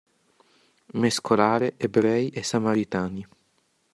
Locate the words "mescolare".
0.93-1.75